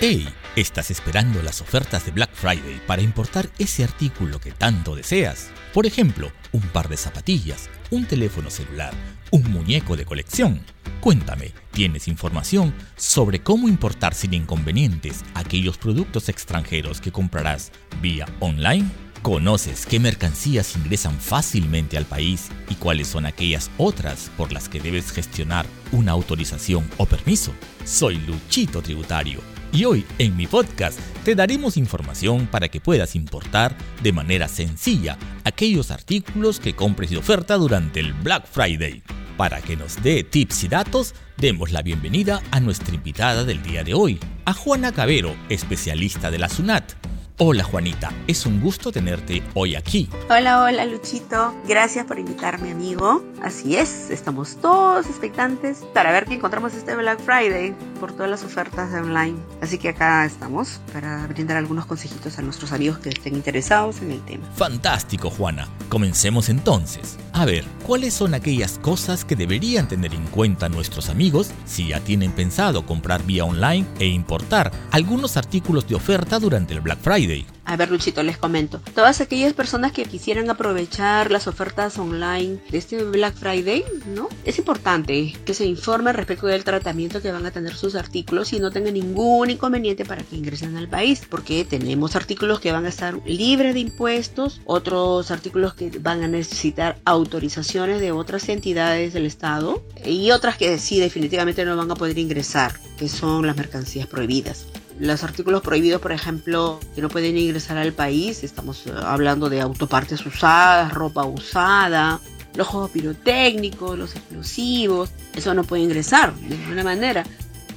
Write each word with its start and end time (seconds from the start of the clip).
Hey, 0.00 0.28
¿estás 0.54 0.92
esperando 0.92 1.42
las 1.42 1.60
ofertas 1.60 2.06
de 2.06 2.12
Black 2.12 2.30
Friday 2.32 2.80
para 2.86 3.02
importar 3.02 3.50
ese 3.58 3.82
artículo 3.82 4.38
que 4.38 4.52
tanto 4.52 4.94
deseas? 4.94 5.50
Por 5.74 5.86
ejemplo, 5.86 6.30
un 6.52 6.60
par 6.60 6.88
de 6.88 6.96
zapatillas, 6.96 7.68
un 7.90 8.06
teléfono 8.06 8.48
celular, 8.48 8.94
un 9.32 9.50
muñeco 9.50 9.96
de 9.96 10.04
colección. 10.04 10.62
Cuéntame, 11.00 11.52
¿tienes 11.72 12.06
información 12.06 12.72
sobre 12.94 13.40
cómo 13.40 13.66
importar 13.66 14.14
sin 14.14 14.34
inconvenientes 14.34 15.24
aquellos 15.34 15.78
productos 15.78 16.28
extranjeros 16.28 17.00
que 17.00 17.10
comprarás 17.10 17.72
vía 18.00 18.26
online? 18.38 18.88
¿Conoces 19.22 19.84
qué 19.84 19.98
mercancías 19.98 20.76
ingresan 20.76 21.18
fácilmente 21.18 21.96
al 21.96 22.04
país 22.04 22.50
y 22.70 22.76
cuáles 22.76 23.08
son 23.08 23.26
aquellas 23.26 23.68
otras 23.78 24.30
por 24.36 24.52
las 24.52 24.68
que 24.68 24.78
debes 24.78 25.10
gestionar 25.10 25.66
una 25.90 26.12
autorización 26.12 26.88
o 26.98 27.06
permiso? 27.06 27.52
Soy 27.84 28.18
Luchito 28.18 28.80
Tributario 28.80 29.57
y 29.72 29.84
hoy 29.84 30.04
en 30.18 30.36
mi 30.36 30.46
podcast 30.46 30.98
te 31.24 31.34
daremos 31.34 31.76
información 31.76 32.46
para 32.46 32.68
que 32.68 32.80
puedas 32.80 33.14
importar 33.14 33.76
de 34.02 34.12
manera 34.12 34.48
sencilla 34.48 35.18
aquellos 35.44 35.90
artículos 35.90 36.60
que 36.60 36.74
compres 36.74 37.10
de 37.10 37.18
oferta 37.18 37.56
durante 37.56 38.00
el 38.00 38.12
Black 38.12 38.46
Friday. 38.46 39.02
Para 39.36 39.60
que 39.60 39.76
nos 39.76 40.02
dé 40.02 40.24
tips 40.24 40.64
y 40.64 40.68
datos, 40.68 41.14
demos 41.36 41.70
la 41.70 41.82
bienvenida 41.82 42.42
a 42.50 42.60
nuestra 42.60 42.94
invitada 42.94 43.44
del 43.44 43.62
día 43.62 43.84
de 43.84 43.94
hoy, 43.94 44.18
a 44.44 44.52
Juana 44.52 44.92
Cabero, 44.92 45.36
especialista 45.48 46.30
de 46.30 46.38
la 46.38 46.48
SUNAT 46.48 46.94
Hola 47.40 47.62
Juanita, 47.62 48.10
es 48.26 48.46
un 48.46 48.60
gusto 48.60 48.90
tenerte 48.90 49.44
hoy 49.54 49.76
aquí. 49.76 50.10
Hola, 50.28 50.64
hola 50.64 50.84
Luchito, 50.84 51.54
gracias 51.68 52.04
por 52.04 52.18
invitarme 52.18 52.72
amigo. 52.72 53.22
Así 53.42 53.76
es, 53.76 54.10
estamos 54.10 54.56
todos 54.56 55.06
expectantes 55.06 55.84
para 55.94 56.10
ver 56.12 56.24
qué 56.24 56.34
encontramos 56.34 56.74
este 56.74 56.96
Black 56.96 57.20
Friday 57.20 57.74
por 58.00 58.12
todas 58.12 58.30
las 58.30 58.44
ofertas 58.44 58.92
de 58.92 59.00
online. 59.00 59.38
Así 59.60 59.78
que 59.78 59.90
acá 59.90 60.24
estamos 60.24 60.80
para 60.92 61.26
brindar 61.28 61.56
algunos 61.56 61.86
consejitos 61.86 62.38
a 62.38 62.42
nuestros 62.42 62.72
amigos 62.72 62.98
que 62.98 63.10
estén 63.10 63.34
interesados 63.34 64.02
en 64.02 64.10
el 64.10 64.20
tema. 64.24 64.44
Fantástico 64.56 65.30
Juana, 65.30 65.68
comencemos 65.88 66.48
entonces. 66.48 67.16
A 67.32 67.44
ver, 67.44 67.64
¿cuáles 67.86 68.14
son 68.14 68.34
aquellas 68.34 68.78
cosas 68.78 69.24
que 69.24 69.36
deberían 69.36 69.86
tener 69.86 70.14
en 70.14 70.24
cuenta 70.26 70.68
nuestros 70.68 71.08
amigos 71.08 71.52
si 71.64 71.88
ya 71.88 72.00
tienen 72.00 72.32
pensado 72.32 72.84
comprar 72.84 73.22
vía 73.24 73.44
online 73.44 73.86
e 74.00 74.06
importar 74.06 74.72
algunos 74.90 75.36
artículos 75.36 75.86
de 75.86 75.94
oferta 75.94 76.38
durante 76.38 76.74
el 76.74 76.80
Black 76.80 76.98
Friday? 77.00 77.46
A 77.68 77.76
ver, 77.76 77.90
Luchito, 77.90 78.22
les 78.22 78.38
comento. 78.38 78.80
Todas 78.94 79.20
aquellas 79.20 79.52
personas 79.52 79.92
que 79.92 80.06
quisieran 80.06 80.48
aprovechar 80.48 81.30
las 81.30 81.46
ofertas 81.46 81.98
online 81.98 82.60
de 82.70 82.78
este 82.78 83.04
Black 83.04 83.34
Friday, 83.34 83.84
¿no? 84.06 84.30
Es 84.46 84.58
importante 84.58 85.36
que 85.44 85.52
se 85.52 85.66
informen 85.66 86.14
respecto 86.14 86.46
del 86.46 86.64
tratamiento 86.64 87.20
que 87.20 87.30
van 87.30 87.44
a 87.44 87.50
tener 87.50 87.74
sus 87.74 87.94
artículos 87.94 88.54
y 88.54 88.58
no 88.58 88.70
tengan 88.70 88.94
ningún 88.94 89.50
inconveniente 89.50 90.06
para 90.06 90.22
que 90.22 90.36
ingresen 90.36 90.78
al 90.78 90.88
país, 90.88 91.26
porque 91.28 91.66
tenemos 91.66 92.16
artículos 92.16 92.58
que 92.58 92.72
van 92.72 92.86
a 92.86 92.88
estar 92.88 93.20
libres 93.26 93.74
de 93.74 93.80
impuestos, 93.80 94.62
otros 94.64 95.30
artículos 95.30 95.74
que 95.74 95.90
van 96.00 96.22
a 96.22 96.28
necesitar 96.28 96.98
autorizaciones 97.04 98.00
de 98.00 98.12
otras 98.12 98.48
entidades 98.48 99.12
del 99.12 99.26
Estado 99.26 99.84
y 100.06 100.30
otras 100.30 100.56
que 100.56 100.78
sí 100.78 101.00
definitivamente 101.00 101.66
no 101.66 101.76
van 101.76 101.90
a 101.90 101.96
poder 101.96 102.16
ingresar, 102.16 102.80
que 102.96 103.10
son 103.10 103.46
las 103.46 103.58
mercancías 103.58 104.06
prohibidas 104.06 104.64
los 104.98 105.24
artículos 105.24 105.62
prohibidos, 105.62 106.00
por 106.00 106.12
ejemplo, 106.12 106.80
que 106.94 107.02
no 107.02 107.08
pueden 107.08 107.36
ingresar 107.36 107.78
al 107.78 107.92
país, 107.92 108.42
estamos 108.42 108.86
eh, 108.86 108.92
hablando 109.02 109.48
de 109.48 109.60
autopartes 109.60 110.24
usadas, 110.26 110.92
ropa 110.92 111.24
usada, 111.24 112.20
los 112.54 112.66
juegos 112.66 112.90
pirotécnicos, 112.90 113.98
los 113.98 114.16
explosivos, 114.16 115.10
eso 115.34 115.54
no 115.54 115.64
puede 115.64 115.82
ingresar 115.82 116.34
de 116.34 116.56
ninguna 116.56 116.82
manera. 116.82 117.24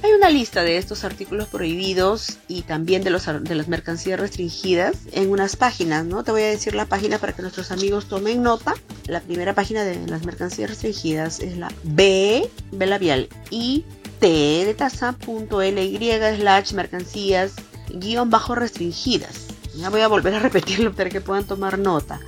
Hay 0.02 0.10
una 0.10 0.30
lista 0.30 0.64
de 0.64 0.78
estos 0.78 1.04
artículos 1.04 1.46
prohibidos 1.46 2.38
y 2.48 2.62
también 2.62 3.04
de, 3.04 3.10
los, 3.10 3.24
de 3.26 3.54
las 3.54 3.68
mercancías 3.68 4.18
restringidas 4.18 4.96
en 5.12 5.30
unas 5.30 5.54
páginas, 5.54 6.04
¿no? 6.04 6.24
Te 6.24 6.32
voy 6.32 6.42
a 6.42 6.46
decir 6.46 6.74
la 6.74 6.86
página 6.86 7.18
para 7.18 7.34
que 7.34 7.42
nuestros 7.42 7.70
amigos 7.70 8.06
tomen 8.06 8.42
nota. 8.42 8.74
La 9.06 9.20
primera 9.20 9.54
página 9.54 9.84
de 9.84 10.04
las 10.08 10.24
mercancías 10.24 10.70
restringidas 10.70 11.38
es 11.38 11.56
la 11.56 11.72
B, 11.84 12.50
B 12.72 12.86
labial, 12.86 13.28
y 13.50 13.84
T 14.22 14.64
de 14.64 16.36
slash 16.36 16.72
mercancías 16.74 17.54
guion 17.88 18.30
bajo 18.30 18.54
restringidas. 18.54 19.48
Ya 19.74 19.90
voy 19.90 20.02
a 20.02 20.06
volver 20.06 20.32
a 20.34 20.38
repetirlo 20.38 20.94
para 20.94 21.10
que 21.10 21.20
puedan 21.20 21.42
tomar 21.42 21.76
nota. 21.76 22.20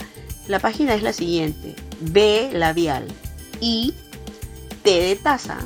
La 0.49 0.59
página 0.59 0.97
es 0.97 1.05
la 1.05 1.12
siguiente: 1.12 1.77
B 2.00 2.50
labial 2.53 3.06
y 3.60 3.94
T 4.82 4.91
de 4.91 5.15
taza 5.15 5.59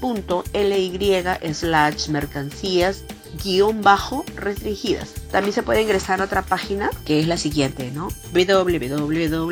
punto 0.00 0.42
ly 0.52 1.22
slash 1.52 2.08
mercancías 2.08 3.04
guion 3.42 3.82
bajo 3.82 4.24
restringidas. 4.36 5.14
También 5.30 5.52
se 5.54 5.62
puede 5.62 5.82
ingresar 5.82 6.20
a 6.20 6.24
otra 6.24 6.42
página 6.42 6.90
que 7.04 7.20
es 7.20 7.26
la 7.26 7.36
siguiente, 7.36 7.90
¿no? 7.92 8.08
www.buce.gov.pe 8.32 9.50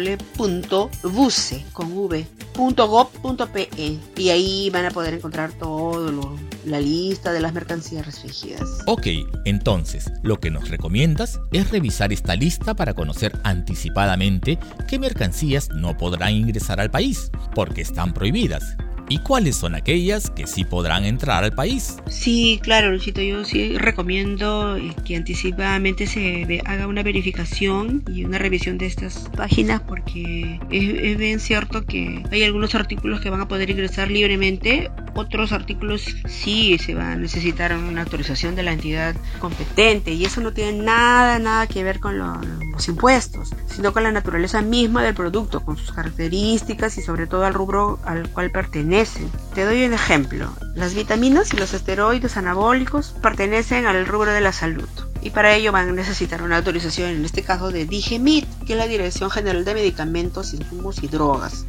y 4.16 4.28
ahí 4.30 4.70
van 4.70 4.86
a 4.86 4.90
poder 4.90 5.14
encontrar 5.14 5.52
todo 5.52 6.10
lo, 6.12 6.36
la 6.64 6.80
lista 6.80 7.32
de 7.32 7.40
las 7.40 7.52
mercancías 7.54 8.04
restringidas. 8.06 8.68
Ok, 8.86 9.06
entonces 9.44 10.10
lo 10.22 10.38
que 10.40 10.50
nos 10.50 10.68
recomiendas 10.68 11.40
es 11.52 11.70
revisar 11.70 12.12
esta 12.12 12.36
lista 12.36 12.74
para 12.74 12.94
conocer 12.94 13.38
anticipadamente 13.44 14.58
qué 14.88 14.98
mercancías 14.98 15.70
no 15.70 15.96
podrán 15.96 16.34
ingresar 16.34 16.80
al 16.80 16.90
país 16.90 17.30
porque 17.54 17.80
están 17.82 18.12
prohibidas 18.12 18.76
¿Y 19.10 19.18
cuáles 19.18 19.56
son 19.56 19.74
aquellas 19.74 20.30
que 20.30 20.46
sí 20.46 20.64
podrán 20.64 21.04
entrar 21.04 21.42
al 21.42 21.52
país? 21.52 21.96
Sí, 22.06 22.60
claro, 22.62 22.92
Luchito, 22.92 23.20
yo 23.20 23.44
sí 23.44 23.76
recomiendo 23.76 24.78
que 25.04 25.16
anticipadamente 25.16 26.06
se 26.06 26.62
haga 26.64 26.86
una 26.86 27.02
verificación 27.02 28.04
y 28.06 28.24
una 28.24 28.38
revisión 28.38 28.78
de 28.78 28.86
estas 28.86 29.28
páginas 29.36 29.80
porque 29.80 30.60
es, 30.70 31.18
bien 31.18 31.40
cierto 31.40 31.84
que 31.84 32.22
hay 32.30 32.44
algunos 32.44 32.76
artículos 32.76 33.20
que 33.20 33.30
van 33.30 33.40
a 33.40 33.48
poder 33.48 33.68
ingresar 33.70 34.08
libremente, 34.08 34.88
otros 35.14 35.52
artículos 35.52 36.04
sí 36.26 36.78
se 36.78 36.94
va 36.94 37.12
a 37.12 37.16
necesitar 37.16 37.76
una 37.76 38.02
autorización 38.02 38.54
de 38.54 38.62
la 38.62 38.72
entidad 38.72 39.14
competente 39.38 40.12
y 40.12 40.24
eso 40.24 40.40
no 40.40 40.52
tiene 40.52 40.82
nada, 40.82 41.38
nada 41.38 41.66
que 41.66 41.84
ver 41.84 42.00
con 42.00 42.18
los 42.18 42.88
impuestos, 42.88 43.50
sino 43.66 43.92
con 43.92 44.02
la 44.02 44.12
naturaleza 44.12 44.62
misma 44.62 45.02
del 45.02 45.14
producto, 45.14 45.64
con 45.64 45.76
sus 45.76 45.92
características 45.92 46.98
y 46.98 47.02
sobre 47.02 47.26
todo 47.26 47.44
al 47.44 47.54
rubro 47.54 47.98
al 48.04 48.28
cual 48.30 48.50
pertenece 48.50 49.26
te 49.54 49.64
doy 49.64 49.84
un 49.84 49.92
ejemplo. 49.92 50.52
Las 50.74 50.94
vitaminas 50.94 51.52
y 51.52 51.56
los 51.56 51.74
esteroides 51.74 52.36
anabólicos 52.36 53.14
pertenecen 53.22 53.86
al 53.86 54.06
rubro 54.06 54.32
de 54.32 54.40
la 54.40 54.52
salud 54.52 54.88
y 55.22 55.30
para 55.30 55.54
ello 55.54 55.72
van 55.72 55.88
a 55.88 55.92
necesitar 55.92 56.42
una 56.42 56.56
autorización, 56.58 57.10
en 57.10 57.24
este 57.24 57.42
caso 57.42 57.70
de 57.70 57.84
DIGEMIT, 57.84 58.64
que 58.64 58.72
es 58.72 58.78
la 58.78 58.86
Dirección 58.86 59.30
General 59.30 59.64
de 59.64 59.74
Medicamentos, 59.74 60.54
Insumos 60.54 61.02
y 61.02 61.08
Drogas. 61.08 61.66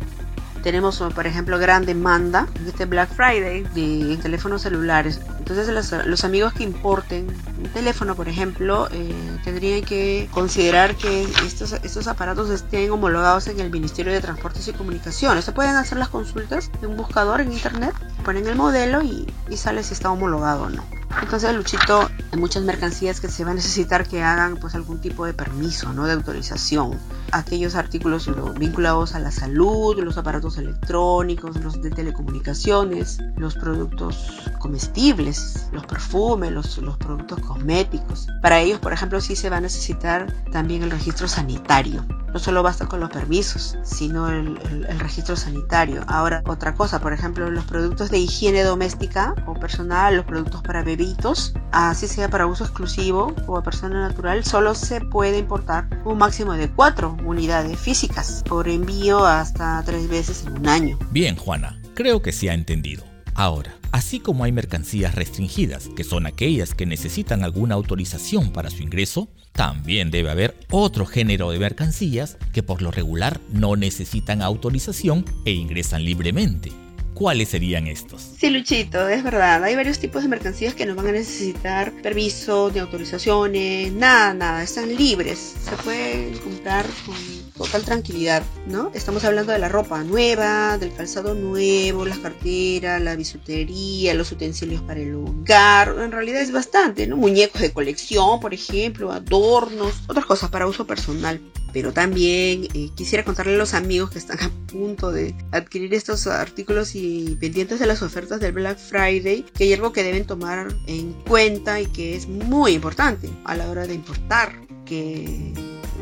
Tenemos, 0.63 0.99
por 1.15 1.25
ejemplo, 1.25 1.57
gran 1.57 1.85
demanda 1.85 2.47
de 2.59 2.69
este 2.69 2.85
Black 2.85 3.09
Friday 3.13 3.63
de 3.73 4.17
teléfonos 4.21 4.61
celulares. 4.61 5.19
Entonces, 5.39 5.91
los, 6.05 6.23
amigos 6.23 6.53
que 6.53 6.63
importen 6.63 7.27
un 7.57 7.69
teléfono, 7.69 8.15
por 8.15 8.27
ejemplo, 8.27 8.87
eh, 8.91 9.13
tendrían 9.43 9.81
que 9.81 10.29
considerar 10.31 10.95
que 10.95 11.23
estos, 11.45 11.73
estos 11.73 12.07
aparatos 12.07 12.49
estén 12.49 12.91
homologados 12.91 13.47
en 13.47 13.59
el 13.59 13.71
Ministerio 13.71 14.13
de 14.13 14.21
Transportes 14.21 14.67
y 14.67 14.73
Comunicaciones. 14.73 15.45
Se 15.45 15.51
pueden 15.51 15.75
hacer 15.75 15.97
las 15.97 16.09
consultas 16.09 16.69
en 16.81 16.89
un 16.89 16.97
buscador 16.97 17.41
en 17.41 17.51
internet, 17.51 17.93
ponen 18.23 18.47
el 18.47 18.55
modelo 18.55 19.01
y, 19.01 19.27
y 19.49 19.57
sale 19.57 19.83
si 19.83 19.93
está 19.93 20.11
homologado 20.11 20.63
o 20.63 20.69
no. 20.69 20.83
Entonces, 21.21 21.53
Luchito, 21.53 22.09
hay 22.31 22.39
muchas 22.39 22.63
mercancías 22.63 23.19
que 23.19 23.27
se 23.27 23.43
va 23.43 23.51
a 23.51 23.53
necesitar 23.53 24.07
que 24.07 24.23
hagan 24.23 24.55
pues 24.55 24.73
algún 24.73 24.99
tipo 24.99 25.25
de 25.25 25.33
permiso, 25.33 25.91
¿no? 25.91 26.05
De 26.05 26.13
autorización. 26.13 26.97
Aquellos 27.33 27.75
artículos 27.75 28.29
vinculados 28.57 29.15
a 29.15 29.19
la 29.19 29.31
salud, 29.31 29.99
los 30.01 30.17
aparatos 30.17 30.57
electrónicos, 30.57 31.57
los 31.61 31.81
de 31.81 31.89
telecomunicaciones, 31.89 33.19
los 33.35 33.55
productos 33.55 34.49
comestibles, 34.59 35.67
los 35.73 35.85
perfumes, 35.85 36.51
los, 36.51 36.77
los 36.77 36.97
productos 36.97 37.39
cosméticos. 37.39 38.27
Para 38.41 38.61
ellos, 38.61 38.79
por 38.79 38.93
ejemplo, 38.93 39.19
sí 39.19 39.35
se 39.35 39.49
va 39.49 39.57
a 39.57 39.61
necesitar 39.61 40.33
también 40.51 40.83
el 40.83 40.91
registro 40.91 41.27
sanitario. 41.27 42.05
No 42.33 42.39
solo 42.39 42.63
basta 42.63 42.85
con 42.85 43.01
los 43.01 43.09
permisos, 43.09 43.77
sino 43.83 44.29
el, 44.29 44.57
registro 44.99 45.35
sanitario. 45.35 46.03
Ahora, 46.07 46.41
otra 46.47 46.75
cosa, 46.75 47.01
por 47.01 47.11
ejemplo, 47.11 47.51
los 47.51 47.65
productos 47.65 48.09
de 48.09 48.19
higiene 48.19 48.63
doméstica 48.63 49.35
o 49.47 49.53
personal, 49.53 50.15
los 50.15 50.25
productos 50.25 50.61
para 50.61 50.81
bebitos, 50.81 51.53
así 51.73 52.07
para 52.29 52.47
uso 52.47 52.63
exclusivo 52.63 53.33
o 53.47 53.57
a 53.57 53.63
persona 53.63 54.07
natural, 54.07 54.43
solo 54.43 54.75
se 54.75 55.01
puede 55.01 55.39
importar 55.39 55.87
un 56.05 56.17
máximo 56.17 56.53
de 56.53 56.69
cuatro 56.69 57.17
unidades 57.25 57.79
físicas 57.79 58.43
por 58.47 58.67
envío 58.67 59.25
hasta 59.25 59.81
tres 59.85 60.09
veces 60.09 60.45
en 60.45 60.59
un 60.59 60.67
año. 60.67 60.99
Bien, 61.11 61.35
Juana, 61.35 61.81
creo 61.93 62.21
que 62.21 62.31
se 62.31 62.49
ha 62.49 62.53
entendido. 62.53 63.03
Ahora, 63.33 63.75
así 63.91 64.19
como 64.19 64.43
hay 64.43 64.51
mercancías 64.51 65.15
restringidas, 65.15 65.89
que 65.95 66.03
son 66.03 66.25
aquellas 66.25 66.73
que 66.73 66.85
necesitan 66.85 67.43
alguna 67.43 67.75
autorización 67.75 68.51
para 68.51 68.69
su 68.69 68.83
ingreso, 68.83 69.29
también 69.51 70.11
debe 70.11 70.29
haber 70.29 70.57
otro 70.69 71.05
género 71.05 71.51
de 71.51 71.59
mercancías 71.59 72.37
que 72.53 72.63
por 72.63 72.81
lo 72.81 72.91
regular 72.91 73.39
no 73.51 73.75
necesitan 73.75 74.41
autorización 74.41 75.25
e 75.45 75.51
ingresan 75.51 76.03
libremente. 76.03 76.71
¿Cuáles 77.13 77.49
serían 77.49 77.87
estos? 77.87 78.21
Sí, 78.37 78.49
Luchito, 78.49 79.07
es 79.07 79.23
verdad. 79.23 79.63
Hay 79.63 79.75
varios 79.75 79.99
tipos 79.99 80.23
de 80.23 80.29
mercancías 80.29 80.73
que 80.73 80.85
no 80.85 80.95
van 80.95 81.07
a 81.07 81.11
necesitar 81.11 81.91
permiso, 82.01 82.69
de 82.69 82.79
autorizaciones, 82.79 83.91
nada, 83.93 84.33
nada. 84.33 84.63
Están 84.63 84.95
libres. 84.95 85.55
Se 85.63 85.75
pueden 85.83 86.37
comprar 86.39 86.85
con 87.05 87.15
total 87.61 87.83
tranquilidad, 87.83 88.43
¿no? 88.65 88.91
Estamos 88.93 89.23
hablando 89.23 89.51
de 89.51 89.59
la 89.59 89.69
ropa 89.69 90.03
nueva, 90.03 90.77
del 90.77 90.93
calzado 90.93 91.35
nuevo, 91.35 92.05
las 92.05 92.17
carteras, 92.17 93.01
la 93.01 93.15
bisutería, 93.15 94.13
los 94.13 94.31
utensilios 94.31 94.81
para 94.81 94.99
el 94.99 95.13
hogar. 95.15 95.95
En 95.99 96.11
realidad 96.11 96.41
es 96.41 96.51
bastante, 96.51 97.05
¿no? 97.07 97.17
Muñecos 97.17 97.61
de 97.61 97.71
colección, 97.71 98.39
por 98.39 98.53
ejemplo, 98.53 99.11
adornos, 99.11 100.01
otras 100.07 100.25
cosas 100.25 100.49
para 100.49 100.67
uso 100.67 100.87
personal. 100.87 101.39
Pero 101.73 101.93
también 101.93 102.67
eh, 102.73 102.89
quisiera 102.95 103.23
contarle 103.23 103.55
a 103.55 103.57
los 103.57 103.73
amigos 103.73 104.11
que 104.11 104.19
están 104.19 104.39
a 104.41 104.49
punto 104.67 105.11
de 105.11 105.35
adquirir 105.51 105.93
estos 105.93 106.27
artículos 106.27 106.95
y 106.95 107.37
pendientes 107.39 107.79
de 107.79 107.85
las 107.85 108.01
ofertas 108.01 108.39
del 108.39 108.53
Black 108.53 108.77
Friday 108.77 109.45
que 109.53 109.65
hay 109.65 109.73
algo 109.73 109.91
que 109.91 110.03
deben 110.03 110.25
tomar 110.25 110.67
en 110.87 111.13
cuenta 111.13 111.79
y 111.79 111.85
que 111.87 112.15
es 112.15 112.27
muy 112.27 112.73
importante 112.73 113.29
a 113.45 113.55
la 113.55 113.69
hora 113.69 113.87
de 113.87 113.93
importar, 113.93 114.53
que 114.85 115.53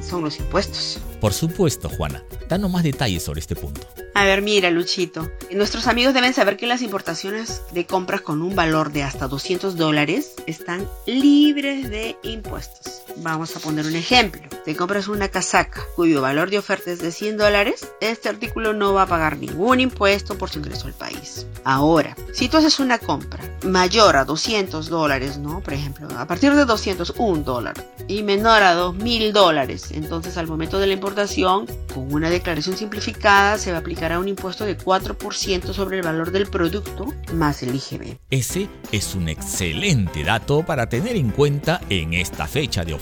son 0.02 0.24
los 0.24 0.40
impuestos. 0.40 1.00
Por 1.20 1.34
supuesto, 1.34 1.90
Juana. 1.90 2.24
Danos 2.48 2.72
más 2.72 2.84
detalles 2.84 3.24
sobre 3.24 3.42
este 3.42 3.56
punto. 3.56 3.88
A 4.16 4.26
ver, 4.26 4.42
mira, 4.42 4.70
Luchito. 4.70 5.32
Nuestros 5.52 5.88
amigos 5.88 6.14
deben 6.14 6.34
saber 6.34 6.58
que 6.58 6.68
las 6.68 6.82
importaciones 6.82 7.62
de 7.74 7.86
compras 7.86 8.22
con 8.22 8.42
un 8.42 8.56
valor 8.56 8.92
de 8.92 9.04
hasta 9.04 9.28
200 9.28 9.78
dólares 9.78 10.34
están 10.48 10.88
libres 11.06 11.90
de 11.90 12.18
impuestos. 12.24 12.99
Vamos 13.18 13.56
a 13.56 13.60
poner 13.60 13.86
un 13.86 13.96
ejemplo. 13.96 14.42
Si 14.66 14.76
compras 14.76 15.08
una 15.08 15.30
casaca 15.30 15.82
cuyo 15.96 16.22
valor 16.22 16.52
de 16.52 16.60
oferta 16.60 16.92
es 16.92 17.00
de 17.00 17.12
100 17.12 17.38
dólares, 17.38 17.88
este 18.02 18.30
artículo 18.30 18.74
no 18.74 18.94
va 18.94 19.04
a 19.04 19.08
pagar 19.08 19.38
ningún 19.38 19.80
impuesto 19.80 20.38
por 20.38 20.50
su 20.50 20.60
ingreso 20.60 20.86
al 20.88 20.94
país. 20.94 21.48
Ahora, 21.64 22.16
si 22.34 22.50
tú 22.50 22.58
haces 22.58 22.80
una 22.80 23.00
compra 23.00 23.44
mayor 23.64 24.16
a 24.16 24.26
200 24.26 24.88
dólares, 24.90 25.38
¿no? 25.38 25.62
Por 25.62 25.74
ejemplo, 25.74 26.08
a 26.18 26.28
partir 26.28 26.54
de 26.54 26.66
201 26.66 27.44
dólar 27.44 27.74
y 28.08 28.22
menor 28.22 28.62
a 28.62 28.74
2000 28.74 29.34
dólares, 29.34 29.90
entonces 29.92 30.38
al 30.38 30.48
momento 30.48 30.80
de 30.80 30.88
la 30.88 30.94
importación, 30.94 31.66
con 31.94 32.14
una 32.14 32.30
declaración 32.30 32.78
simplificada 32.78 33.58
se 33.58 33.72
va 33.72 33.78
a 33.78 33.80
aplicar 33.82 34.12
a 34.12 34.20
un 34.20 34.28
impuesto 34.28 34.66
de 34.66 34.78
4% 34.78 35.74
sobre 35.74 35.98
el 35.98 36.04
valor 36.04 36.32
del 36.32 36.48
producto 36.48 37.08
más 37.34 37.64
el 37.64 37.76
IGB. 37.76 38.18
Ese 38.30 38.70
es 38.92 39.16
un 39.16 39.30
excelente 39.30 40.24
dato 40.24 40.64
para 40.64 40.88
tener 40.88 41.16
en 41.16 41.32
cuenta 41.32 41.82
en 41.90 42.14
esta 42.14 42.46
fecha 42.46 42.86
de 42.86 42.94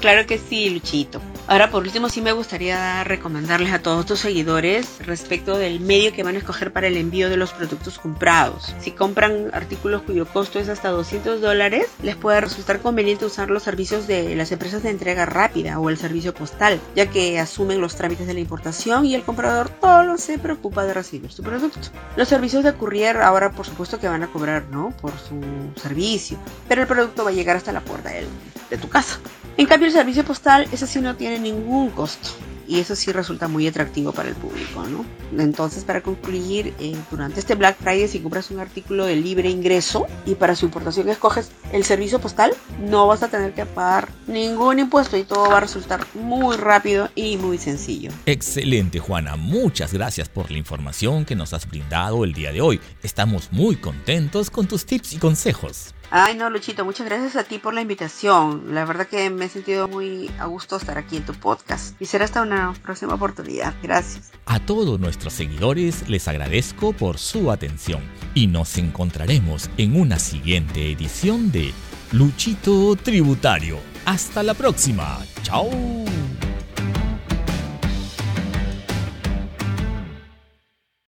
Claro 0.00 0.26
que 0.26 0.38
sí, 0.38 0.70
Luchito. 0.70 1.20
Ahora 1.48 1.70
por 1.70 1.82
último 1.82 2.08
sí 2.08 2.22
me 2.22 2.32
gustaría 2.32 3.02
recomendarles 3.04 3.72
a 3.72 3.80
todos 3.80 4.06
tus 4.06 4.20
seguidores 4.20 5.04
respecto 5.04 5.58
del 5.58 5.80
medio 5.80 6.12
que 6.12 6.22
van 6.22 6.36
a 6.36 6.38
escoger 6.38 6.72
para 6.72 6.86
el 6.86 6.96
envío 6.96 7.28
de 7.28 7.36
los 7.36 7.52
productos 7.52 7.98
comprados. 7.98 8.74
Si 8.80 8.92
compran 8.92 9.50
artículos 9.52 10.02
cuyo 10.02 10.24
costo 10.24 10.60
es 10.60 10.68
hasta 10.68 10.90
200 10.90 11.40
dólares, 11.40 11.86
les 12.02 12.16
puede 12.16 12.40
resultar 12.40 12.80
conveniente 12.80 13.26
usar 13.26 13.50
los 13.50 13.64
servicios 13.64 14.06
de 14.06 14.36
las 14.36 14.52
empresas 14.52 14.84
de 14.84 14.90
entrega 14.90 15.26
rápida 15.26 15.80
o 15.80 15.90
el 15.90 15.98
servicio 15.98 16.32
postal, 16.32 16.80
ya 16.94 17.10
que 17.10 17.40
asumen 17.40 17.80
los 17.80 17.96
trámites 17.96 18.26
de 18.26 18.34
la 18.34 18.40
importación 18.40 19.04
y 19.04 19.14
el 19.14 19.22
comprador 19.22 19.70
solo 19.80 20.18
se 20.18 20.38
preocupa 20.38 20.84
de 20.84 20.94
recibir 20.94 21.32
su 21.32 21.42
producto. 21.42 21.88
Los 22.16 22.28
servicios 22.28 22.62
de 22.62 22.72
courier 22.74 23.16
ahora 23.18 23.50
por 23.50 23.66
supuesto 23.66 23.98
que 23.98 24.08
van 24.08 24.22
a 24.22 24.28
cobrar, 24.28 24.64
¿no? 24.70 24.90
Por 25.00 25.12
su 25.18 25.40
servicio, 25.80 26.38
pero 26.68 26.82
el 26.82 26.88
producto 26.88 27.24
va 27.24 27.30
a 27.30 27.34
llegar 27.34 27.56
hasta 27.56 27.72
la 27.72 27.80
puerta 27.80 28.10
de 28.10 28.78
tu 28.78 28.88
casa. 28.88 29.18
En 29.58 29.66
cambio, 29.66 29.86
el 29.88 29.92
servicio 29.92 30.24
postal, 30.24 30.66
ese 30.72 30.86
sí 30.86 30.98
no 31.00 31.14
tiene 31.32 31.52
ningún 31.52 31.90
costo. 31.90 32.30
Y 32.68 32.78
eso 32.78 32.94
sí 32.94 33.10
resulta 33.12 33.48
muy 33.48 33.66
atractivo 33.66 34.12
para 34.12 34.28
el 34.28 34.36
público, 34.36 34.84
¿no? 34.84 35.04
Entonces, 35.42 35.84
para 35.84 36.00
concluir, 36.00 36.72
eh, 36.78 36.96
durante 37.10 37.40
este 37.40 37.54
Black 37.54 37.76
Friday, 37.78 38.06
si 38.06 38.20
compras 38.20 38.50
un 38.50 38.60
artículo 38.60 39.04
de 39.04 39.16
libre 39.16 39.50
ingreso 39.50 40.06
y 40.24 40.36
para 40.36 40.54
su 40.54 40.66
importación 40.66 41.08
escoges 41.08 41.50
el 41.72 41.84
servicio 41.84 42.20
postal, 42.20 42.54
no 42.88 43.08
vas 43.08 43.22
a 43.24 43.28
tener 43.28 43.52
que 43.52 43.66
pagar 43.66 44.08
ningún 44.26 44.78
impuesto 44.78 45.16
y 45.16 45.24
todo 45.24 45.50
va 45.50 45.56
a 45.56 45.60
resultar 45.60 46.06
muy 46.14 46.56
rápido 46.56 47.10
y 47.14 47.36
muy 47.36 47.58
sencillo. 47.58 48.10
Excelente, 48.26 49.00
Juana. 49.00 49.36
Muchas 49.36 49.92
gracias 49.92 50.28
por 50.28 50.50
la 50.50 50.58
información 50.58 51.24
que 51.24 51.34
nos 51.34 51.52
has 51.52 51.68
brindado 51.68 52.24
el 52.24 52.32
día 52.32 52.52
de 52.52 52.60
hoy. 52.60 52.80
Estamos 53.02 53.48
muy 53.50 53.76
contentos 53.76 54.50
con 54.50 54.66
tus 54.66 54.86
tips 54.86 55.14
y 55.14 55.18
consejos. 55.18 55.94
Ay, 56.14 56.36
no, 56.36 56.50
Luchito, 56.50 56.84
muchas 56.84 57.06
gracias 57.06 57.36
a 57.36 57.44
ti 57.44 57.58
por 57.58 57.72
la 57.72 57.80
invitación. 57.80 58.74
La 58.74 58.84
verdad 58.84 59.06
que 59.06 59.30
me 59.30 59.46
he 59.46 59.48
sentido 59.48 59.88
muy 59.88 60.30
a 60.38 60.44
gusto 60.44 60.76
estar 60.76 60.98
aquí 60.98 61.16
en 61.16 61.24
tu 61.24 61.32
podcast. 61.32 61.98
Y 62.02 62.04
será 62.04 62.26
hasta 62.26 62.42
una 62.42 62.74
próxima 62.82 63.14
oportunidad. 63.14 63.72
Gracias. 63.82 64.30
A 64.44 64.60
todos 64.60 65.00
nuestros 65.00 65.32
seguidores 65.32 66.10
les 66.10 66.28
agradezco 66.28 66.92
por 66.92 67.16
su 67.16 67.50
atención 67.50 68.02
y 68.34 68.46
nos 68.46 68.76
encontraremos 68.76 69.70
en 69.78 69.98
una 69.98 70.18
siguiente 70.18 70.92
edición 70.92 71.50
de 71.50 71.72
Luchito 72.12 72.94
Tributario. 72.96 73.78
Hasta 74.04 74.42
la 74.42 74.52
próxima. 74.52 75.18
Chao. 75.42 75.70